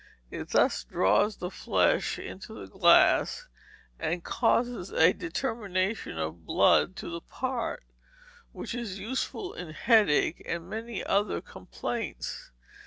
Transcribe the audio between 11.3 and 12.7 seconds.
complaints.